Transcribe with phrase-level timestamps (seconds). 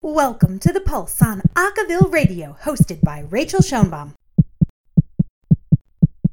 [0.00, 4.12] Welcome to The Pulse on Acaville Radio, hosted by Rachael Schoenbaum.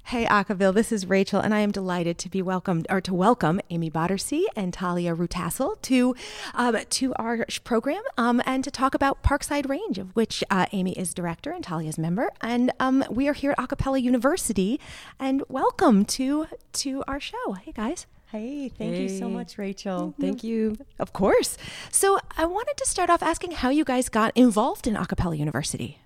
[0.04, 3.60] Hey Acaville, this is Rachael, and I am delighted to be welcomed or to welcome
[3.72, 6.16] Amy Boddersee and Talia Rutassel to
[6.54, 10.92] um, to our program um, and to talk about Parkside Range, of which uh, Amy
[10.92, 12.30] is director and Talia is member.
[12.42, 14.80] And um, we are here at A Cappella University,
[15.20, 17.54] and welcome to to our show.
[17.54, 18.06] Hey guys.
[18.36, 19.04] Hey, thank hey.
[19.04, 20.10] you so much, Rachael.
[20.10, 20.22] Mm-hmm.
[20.22, 20.78] Thank you.
[21.00, 21.58] Of course.
[21.90, 25.38] So I wanted to start off asking how you guys got involved in A Cappella
[25.38, 26.00] University.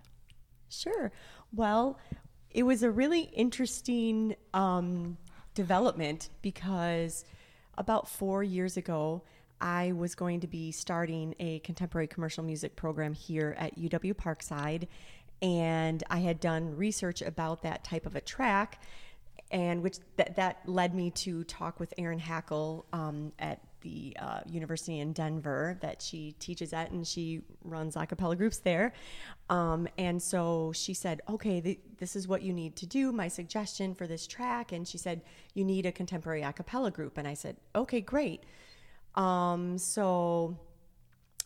[0.69, 1.11] Sure.
[1.51, 1.97] Well,
[2.51, 5.17] it was a really interesting um,
[5.55, 7.25] development because
[7.79, 9.23] about four years ago,
[9.59, 14.87] I was going to be starting a contemporary commercial music program here at UW Parkside.
[15.41, 18.81] And I had done research about that type of a track,
[19.51, 24.41] and which that, that led me to talk with Erin Hackel um, at the uh,
[24.45, 28.93] university in Denver that she teaches at, and she runs a cappella groups there.
[29.49, 33.11] Um, and so she said, "Okay, th- this is what you need to do.
[33.11, 35.21] My suggestion for this track." And she said,
[35.53, 38.43] "You need a contemporary a cappella group." And I said, "Okay, great."
[39.15, 40.57] Um, so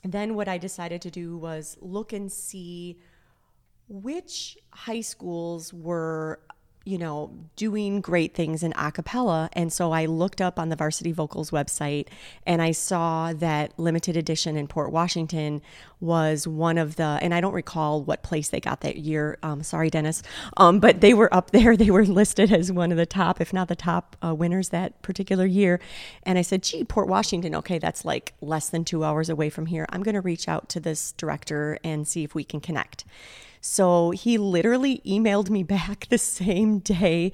[0.04, 3.00] then what I decided to do was look and see
[3.88, 6.40] which high schools were
[6.86, 9.50] you know, doing great things in a cappella.
[9.54, 12.08] And so I looked up on the Varsity Vocals website
[12.46, 15.62] and I saw that limited edition in Port Washington
[16.02, 19.38] was one of the, and I don't recall what place they got that year.
[19.44, 20.22] Um, sorry, Dennis.
[20.58, 21.78] Um, but they were up there.
[21.78, 25.02] They were listed as one of the top, if not the top uh, winners that
[25.02, 25.80] particular year.
[26.24, 29.68] And I said, gee, Port Washington, okay, that's like less than two hours away from
[29.68, 29.86] here.
[29.90, 33.06] I'm going to reach out to this director and see if we can connect.
[33.66, 37.32] So he literally emailed me back the same day.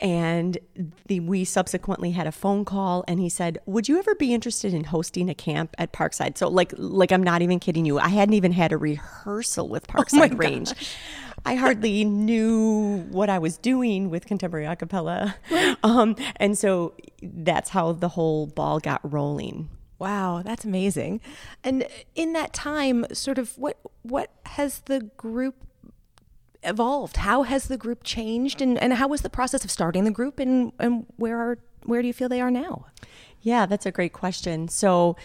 [0.00, 0.58] And
[1.06, 4.74] the, we subsequently had a phone call and he said, Would you ever be interested
[4.74, 6.36] in hosting a camp at Parkside?
[6.36, 7.98] So, like, like I'm not even kidding you.
[7.98, 10.72] I hadn't even had a rehearsal with oh Parkside oh Range.
[11.46, 15.36] I hardly knew what I was doing with contemporary a cappella.
[15.84, 19.68] Um, and so that's how the whole ball got rolling.
[20.00, 21.20] Wow, that's amazing.
[21.62, 21.86] And
[22.16, 25.54] in that time, sort of what what has the group
[26.68, 27.18] evolved?
[27.18, 30.38] How has the group changed, and, and how was the process of starting the group,
[30.38, 32.86] and, and where are where do you feel they are now?
[33.40, 34.68] Yeah, that's a great question.
[34.68, 35.16] So,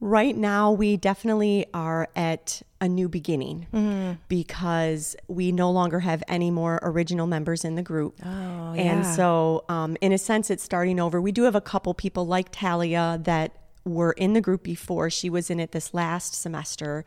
[0.00, 4.12] right now, we definitely are at a new beginning mm-hmm.
[4.28, 8.20] because we no longer have any more original members in the group.
[8.22, 8.28] Oh,
[8.74, 8.82] yeah.
[8.82, 11.20] And so, um, in a sense, it's starting over.
[11.20, 13.52] We do have a couple people like Talia that
[13.84, 15.10] were in the group before.
[15.10, 17.04] She was in it this last semester.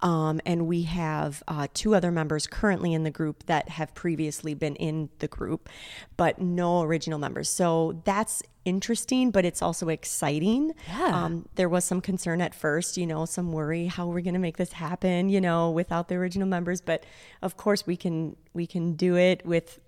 [0.00, 4.54] Um, and we have uh, two other members currently in the group that have previously
[4.54, 5.68] been in the group,
[6.16, 7.48] but no original members.
[7.48, 10.72] So that's interesting, but it's also exciting.
[10.86, 11.24] Yeah.
[11.24, 14.34] Um, there was some concern at first, you know, some worry how are we going
[14.34, 16.80] to make this happen, you know, without the original members.
[16.80, 17.04] But
[17.42, 19.80] of course, we can we can do it with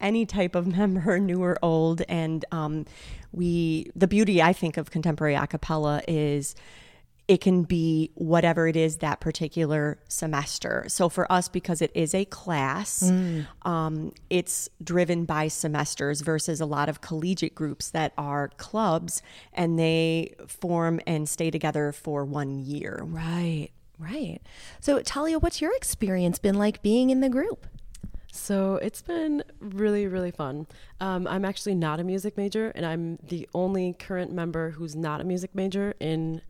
[0.00, 2.02] any type of member, new or old.
[2.08, 2.86] And um,
[3.32, 6.54] we the beauty I think of contemporary a cappella is
[7.28, 10.86] it can be whatever it is that particular semester.
[10.88, 13.46] So for us, because it is a class, mm.
[13.66, 19.20] um, it's driven by semesters versus a lot of collegiate groups that are clubs
[19.52, 23.02] and they form and stay together for one year.
[23.04, 23.68] Right,
[23.98, 24.38] right.
[24.80, 27.66] So Talia, what's your experience been like being in the group?
[28.38, 30.66] So it's been really, really fun.
[31.00, 35.20] Um, I'm actually not a music major, and I'm the only current member who's not
[35.20, 36.40] a music major in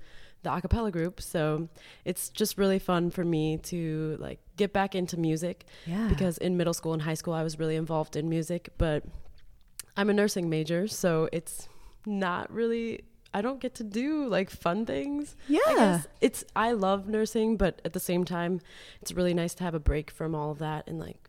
[0.42, 1.20] the acapella group.
[1.20, 1.68] So
[2.04, 5.64] it's just really fun for me to like get back into music.
[5.86, 6.08] Yeah.
[6.08, 9.04] Because in middle school and high school I was really involved in music, but
[9.96, 11.68] I'm a nursing major, so it's
[12.06, 13.02] not really
[13.34, 15.36] I don't get to do like fun things.
[15.48, 16.02] Yeah.
[16.20, 18.60] it's I love nursing, but at the same time
[19.02, 21.28] it's really nice to have a break from all of that and like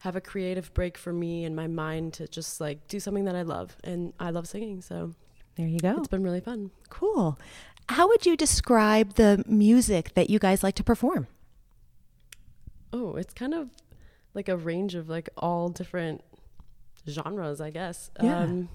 [0.00, 3.34] have a creative break for me and my mind to just like do something that
[3.34, 3.76] I love.
[3.82, 5.14] And I love singing, so
[5.56, 5.96] there you go.
[5.98, 6.70] It's been really fun.
[6.88, 7.38] Cool.
[7.88, 11.26] How would you describe the music that you guys like to perform?
[12.92, 13.70] Oh, it's kind of
[14.34, 16.22] like a range of like all different
[17.08, 18.10] genres, I guess.
[18.22, 18.40] Yeah.
[18.40, 18.68] Um,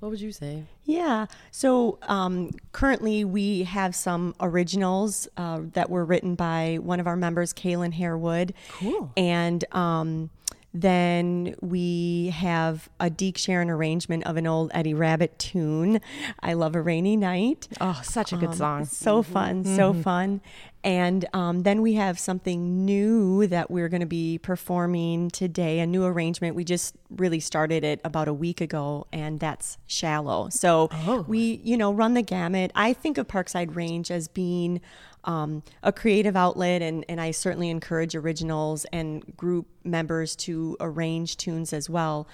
[0.00, 0.64] what would you say?
[0.84, 1.26] Yeah.
[1.50, 7.16] So um, currently we have some originals uh, that were written by one of our
[7.16, 8.54] members, Kaylin Harewood.
[8.72, 9.12] Cool.
[9.16, 10.30] And um,
[10.72, 16.00] then we have a Deke Sharon arrangement of an old Eddie Rabbitt tune.
[16.40, 17.68] I love a rainy night.
[17.80, 18.84] Oh, such a good um, song.
[18.84, 19.76] So fun, mm-hmm.
[19.76, 20.40] so fun.
[20.82, 25.86] And um, then we have something new that we're going to be performing today, a
[25.86, 26.56] new arrangement.
[26.56, 30.48] We just really started it about a week ago, and that's Shallow.
[30.48, 31.24] So Oh.
[31.28, 32.70] we, you know, run the gamut.
[32.74, 34.80] I think of Parkside Range as being
[35.24, 41.36] um, a creative outlet, and, and I certainly encourage originals and group members to arrange
[41.36, 42.26] tunes as well.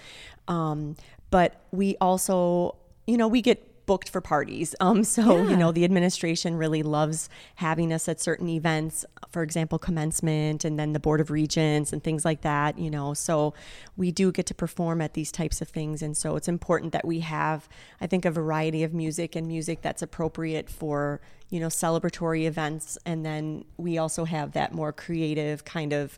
[0.48, 0.96] Um,
[1.30, 4.74] but we also, you know, we get booked for parties.
[4.86, 9.80] Um, so, you know, the administration really loves having us at certain events, for example,
[9.80, 13.14] commencement and then the Board of Regents and things like that, you know.
[13.14, 13.52] So
[13.96, 16.02] we do get to perform at these types of things.
[16.02, 17.68] And so it's important that we have,
[18.00, 22.96] I think, a variety of music and music that's appropriate for, you know, celebratory events.
[23.04, 26.16] And then we also have that more creative kind of,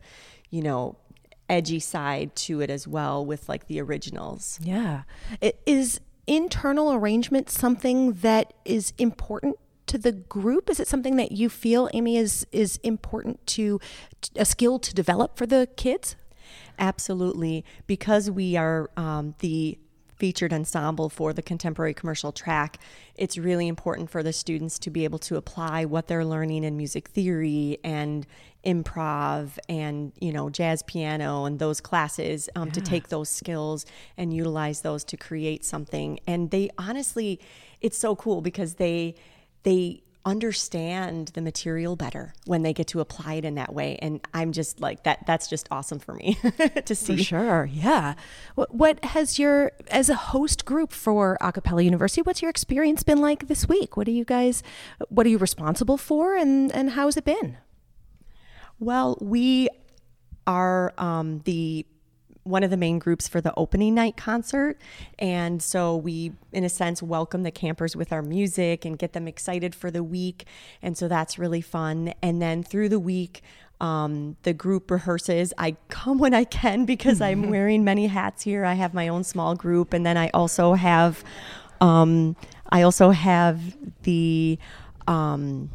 [0.50, 0.96] you know,
[1.48, 4.58] edgy side to it as well with like the originals.
[4.62, 5.02] Yeah.
[5.40, 10.70] It is internal arrangement something that is important to the group?
[10.70, 13.80] Is it something that you feel, Amy, is is important to
[14.36, 16.16] a skill to develop for the kids?
[16.78, 19.78] Absolutely, because we are um, the
[20.18, 22.78] featured ensemble for the contemporary commercial track,
[23.14, 26.76] it's really important for the students to be able to apply what they're learning in
[26.76, 28.26] music theory and
[28.66, 33.86] improv and you know jazz piano and those classes um, to take those skills
[34.16, 36.18] and utilize those to create something.
[36.26, 37.40] And they honestly
[37.80, 39.14] it's so cool because they
[39.62, 44.20] they understand the material better when they get to apply it in that way and
[44.34, 46.38] i'm just like that that's just awesome for me
[46.84, 48.14] to see For sure, yeah.
[48.54, 53.02] What, what has your, as a host group for A Cappella University, what's your experience
[53.02, 53.96] been like this week?
[53.96, 54.62] What are you guys,
[55.08, 57.58] what are you responsible for, and and how's it been?
[58.78, 59.68] Well, we
[60.46, 61.86] are um, the
[62.48, 64.78] one of the main groups for the opening night concert,
[65.18, 69.28] and so we, in a sense, welcome the campers with our music and get them
[69.28, 70.46] excited for the week,
[70.82, 72.14] and so that's really fun.
[72.22, 73.42] And then through the week.
[73.80, 75.52] Um, the group rehearses.
[75.56, 78.64] I come when I can because I'm wearing many hats here.
[78.64, 81.22] I have my own small group, and then I also have,
[81.80, 82.34] um,
[82.70, 84.58] I also have the
[85.06, 85.70] um,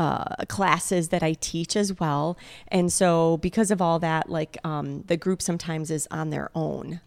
[0.00, 2.38] uh, classes that I teach as well.
[2.68, 7.00] And so, because of all that, like um, the group sometimes is on their own.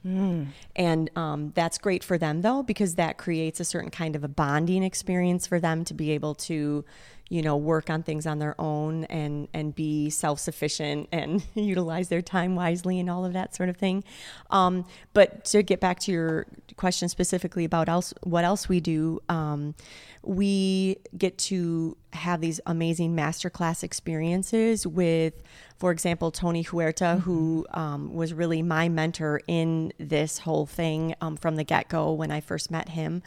[0.75, 4.27] And um, that's great for them, though, because that creates a certain kind of a
[4.27, 6.85] bonding experience for them to be able to.
[7.29, 12.09] You know, work on things on their own and and be self sufficient and utilize
[12.09, 14.03] their time wisely and all of that sort of thing.
[14.49, 19.19] Um, but to get back to your question specifically about else what else we do,
[19.29, 19.75] um,
[20.23, 25.33] we get to have these amazing masterclass experiences with,
[25.77, 31.35] for example, Tony Huerta, who um, was really my mentor in this whole thing um,
[31.35, 33.21] from the get go when I first met him.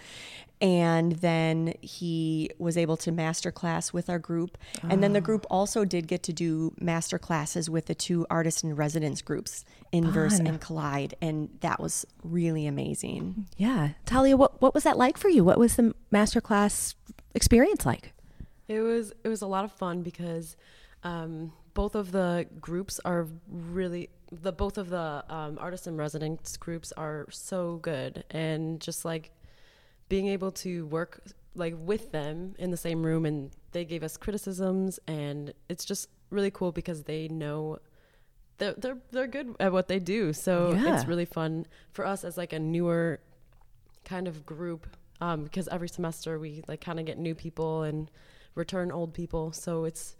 [0.60, 4.56] And then he was able to masterclass with our group.
[4.82, 8.64] And then the group also did get to do master classes with the two artist
[8.64, 11.14] in residence groups, Inverse and Collide.
[11.20, 13.46] And that was really amazing.
[13.58, 15.44] Yeah, Talia, what what was that like for you?
[15.44, 16.94] What was the masterclass
[17.34, 18.12] experience like?
[18.68, 20.56] It was it was a lot of fun because
[21.04, 26.56] um, both of the groups are really the both of the um, artist in residence
[26.56, 29.30] groups are so good and just like
[30.08, 31.20] being able to work
[31.54, 36.08] like with them in the same room and they gave us criticisms and it's just
[36.30, 37.78] really cool because they know
[38.58, 40.94] they're they're, they're good at what they do so Yeah.
[40.96, 43.20] it's really fun for us as like a newer
[44.04, 44.86] kind of group
[45.20, 48.10] um, because every semester we like kind of get new people and
[48.54, 50.16] return old people so it's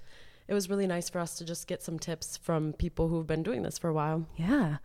[0.48, 3.42] it was really nice for us to just get some tips from people who've been
[3.42, 4.76] doing this for a while Yeah.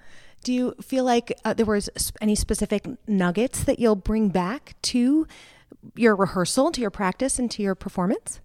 [0.44, 1.88] Do you feel like uh, there was
[2.20, 5.28] any specific nuggets that you'll bring back to
[5.96, 8.40] your rehearsal, to your practice, and to your performance?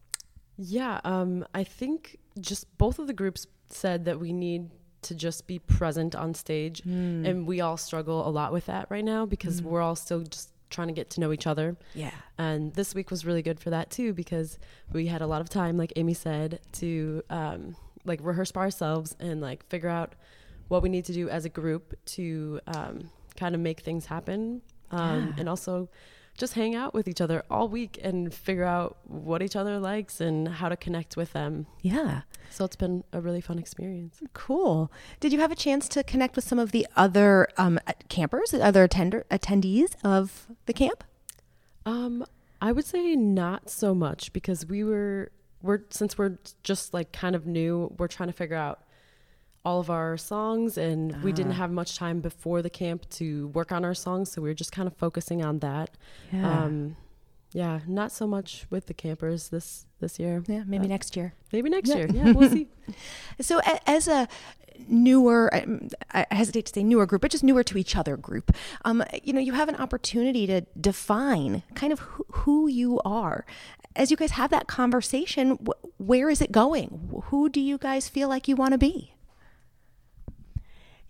[0.59, 4.71] Yeah, um, I think just both of the groups said that we need
[5.03, 9.05] to just be present on stage, and we all struggle a lot with that right
[9.05, 11.77] now because we're all still just trying to get to know each other.
[11.95, 12.11] Yeah.
[12.39, 14.59] And this week was really good for that too because
[14.93, 19.17] we had a lot of time, like Amy said, to um, like rehearse by ourselves
[19.21, 20.15] and like figure out
[20.69, 24.63] what we need to do as a group to um, kind of make things happen,
[24.91, 25.89] um, and also
[26.37, 30.21] just hang out with each other all week and figure out what each other likes
[30.21, 31.67] and how to connect with them.
[31.83, 32.23] Yeah.
[32.51, 34.21] So it's been a really fun experience.
[34.35, 34.91] Cool.
[35.21, 37.79] Did you have a chance to connect with some of the other um,
[38.09, 41.05] campers, other attender attendees of the camp?
[41.85, 42.25] Um,
[42.61, 45.31] I would say not so much because we were
[45.63, 48.81] we're since we're just like kind of new, we're trying to figure out
[49.67, 53.71] all of our songs and we didn't have much time before the camp to work
[53.77, 55.89] on our songs, so we were just kind of focusing on that.
[56.33, 56.63] Yeah.
[56.65, 56.97] Um
[57.53, 59.69] yeah, not so much with the campers this
[60.03, 60.35] this year.
[60.55, 61.29] Yeah, maybe Uh, next year.
[61.55, 61.97] Maybe next Yeah.
[62.01, 62.09] year.
[62.19, 62.67] Yeah, we'll see.
[63.49, 64.29] So, a, as a
[64.89, 65.41] newer,
[66.13, 68.47] I hesitate to say newer group, but just newer to each other group,
[68.85, 73.45] um, you know, you have an opportunity to define kind of who, who you are.
[73.97, 77.23] As you guys have that conversation, wh- where is it going?
[77.31, 79.15] Who do you guys feel like you want to be?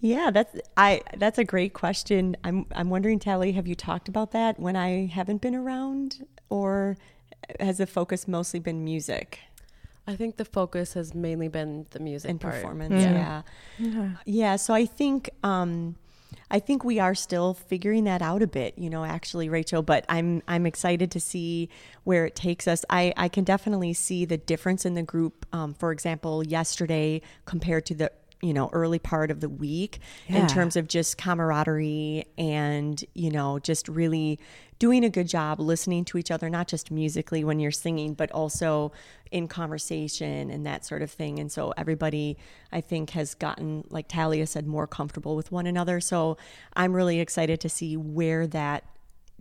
[0.01, 2.37] Yeah, that's I that's a great question.
[2.45, 6.97] I'm I'm wondering, Tally, have you talked about that when I haven't been around, or
[7.61, 9.41] has the focus mostly been music
[10.07, 12.55] I think the focus has mainly been the music and part.
[12.55, 13.03] performance?
[13.03, 13.43] Yeah.
[13.79, 14.11] Yeah.
[14.25, 14.57] yeah.
[14.57, 15.97] So I think um,
[16.49, 19.83] I think we are still figuring that out a bit, you know, actually, Rachael.
[19.83, 21.69] But I'm I'm excited to see
[22.05, 22.85] where it takes us.
[22.89, 25.45] I I can definitely see the difference in the group.
[25.53, 28.13] Um, for example, yesterday compared to the
[28.43, 30.41] you know early part of the week Yeah.
[30.43, 34.39] in terms of just camaraderie and you know just really
[34.79, 38.31] doing a good job listening to each other not just musically when you're singing but
[38.33, 38.93] also
[39.31, 42.37] in conversation and that sort of thing and so everybody
[42.73, 46.37] i think has gotten like talia said more comfortable with one another so
[46.75, 48.85] i'm really excited to see where that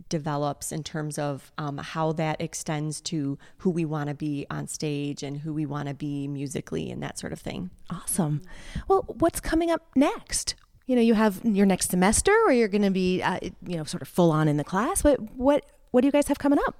[0.08, 4.66] develops in terms of um, how that extends to who we want to be on
[4.68, 8.42] stage and who we want to be musically and that sort of thing Awesome.
[8.88, 10.54] Well, what's coming up next?
[10.86, 13.84] You know, you have your next semester, or you're going to be, uh, you know,
[13.84, 15.02] sort of full on in the class.
[15.02, 16.76] What what what do you guys have coming up?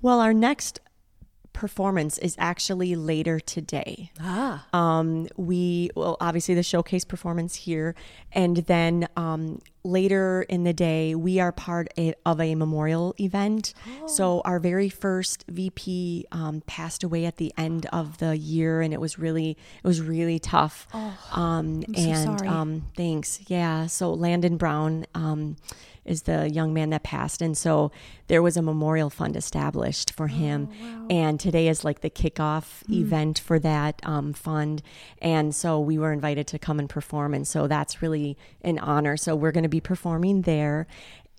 [0.00, 0.80] well our next
[1.52, 7.96] performance is actually later today Ah, um, we well obviously the showcase performance here
[8.32, 11.88] and then um, later in the day we are part
[12.26, 13.72] of a memorial event.
[14.06, 18.92] So our very first vp um, passed away at the end of the year and
[18.92, 19.50] it was really
[19.82, 20.86] it was really tough.
[21.32, 22.48] Um, I'm so and sorry.
[22.48, 23.40] um, thanks.
[23.48, 25.56] Yeah so landon brown um,
[26.04, 27.90] is the young man that passed and so
[28.28, 30.68] there was a memorial fund established for him.
[30.68, 31.06] Wow.
[31.10, 34.82] and today is like the kickoff event for that um, fund.
[35.22, 39.16] And so we were invited to come and perform and so that's really an honor.
[39.16, 40.86] So we're going to be performing there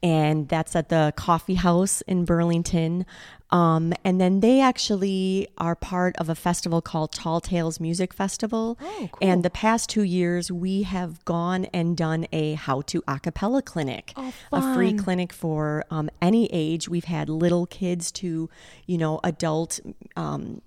[0.02, 3.06] and that's at the coffee house in burlington.
[3.52, 8.78] Um, and then they actually are part of a festival called tall tales music festival.
[8.80, 13.20] Oh, and the past two years we have gone and done a how to a
[13.20, 14.14] cappella clinic
[14.52, 16.88] a free clinic for um, any age.
[16.88, 18.50] We've had little kids to
[18.86, 19.80] you know adult
[20.16, 20.62] um,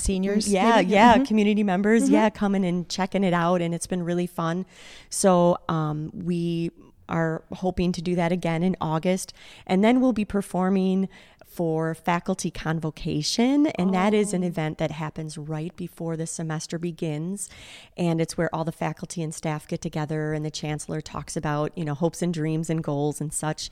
[0.00, 0.48] seniors.
[0.48, 0.90] yeah, maybe?
[0.90, 4.66] yeah, community members, yeah, coming and checking it out, and it's been really fun.
[5.10, 6.70] So um, we
[7.08, 9.32] are hoping to do that again in August,
[9.66, 11.08] and then we'll be performing
[11.56, 17.48] for faculty convocation and that is an event that happens right before the semester begins
[17.96, 21.72] and it's where all the faculty and staff get together and the chancellor talks about
[21.74, 23.70] you know hopes and dreams and goals and such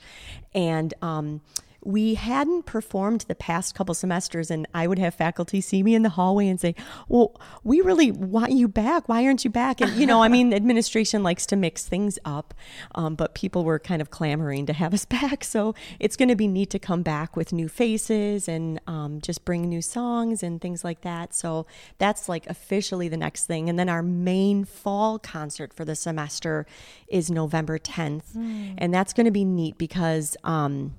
[0.55, 1.41] and um,
[1.85, 6.01] we hadn't performed the past couple semesters and i would have faculty see me in
[6.01, 6.75] the hallway and say
[7.07, 9.07] well we really want you back.
[9.07, 9.81] Why aren't you back?
[9.81, 12.53] And you know i mean administration likes to mix things up
[12.95, 15.43] um, but people were kind of clamoring to have us back.
[15.43, 19.45] So it's going to be neat to come back with new faces and um, just
[19.45, 21.33] bring new songs and things like that.
[21.33, 21.65] So
[21.97, 23.69] that's like officially the next thing.
[23.69, 26.65] And then our main fall concert for the semester
[27.07, 28.35] is november 10th
[28.77, 30.95] and that's going to be neat because um,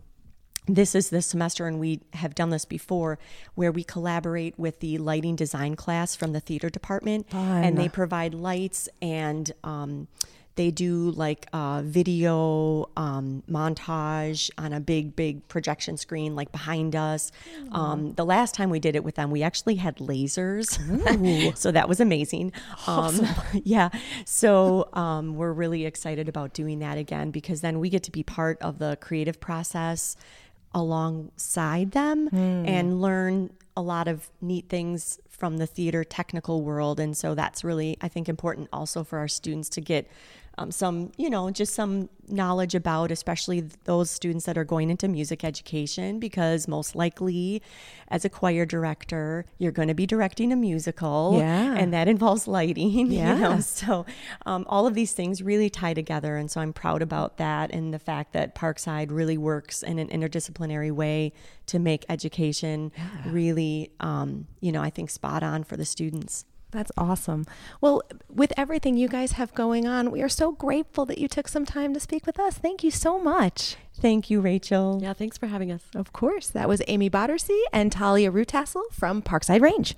[0.66, 3.18] this is this semester and we have done this before
[3.54, 7.26] where we collaborate with the lighting design class from the theater department.
[7.64, 10.08] And they provide lights and um,
[10.56, 16.96] they do like a video um, montage on a big big projection screen like behind
[16.96, 17.30] us.
[17.72, 20.76] Um, the last time we did it with them we actually had lasers.
[21.56, 22.52] So that was amazing.
[22.86, 23.20] Um,
[23.52, 23.90] yeah.
[24.24, 28.22] So um, we're really excited about doing that again because then we get to be
[28.22, 30.16] part of the creative process
[30.74, 32.66] alongside them hmm.
[32.66, 36.98] and learn a lot of neat things from the theater technical world.
[36.98, 40.10] And so that's really i think important also for our students to get
[40.58, 45.06] um, some you know just some knowledge about especially those students that are going into
[45.06, 47.62] music education because most likely
[48.08, 51.74] as a choir director you're going to be directing a musical Yeah.
[51.76, 53.34] and that involves lighting Yeah.
[53.34, 54.06] you know so
[54.44, 57.94] um, all of these things really tie together and so i'm proud about that and
[57.94, 61.32] the fact that parkside really works in an interdisciplinary way
[61.66, 62.90] to make education
[63.26, 67.46] really um, you know i think spot on for the students That's awesome.
[67.80, 71.48] Well, with everything you guys have going on, we are so grateful that you took
[71.48, 72.58] some time to speak with us.
[72.58, 73.76] Thank you so much.
[73.94, 75.84] thank you rachael Yeah, thanks for having us.
[75.94, 79.94] Of course, that was Amy Bottersea and Talia Rutassel from Parkside Range.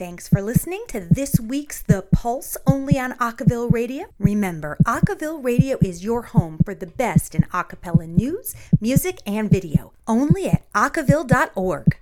[0.00, 4.06] Thanks for listening to this week's The Pulse only on Acaville Radio.
[4.18, 9.92] Remember, Acaville Radio is your home for the best in acapella news, music, and video.
[10.06, 11.99] Only at acaville.org.